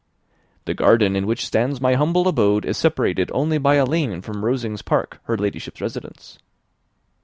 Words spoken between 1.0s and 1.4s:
in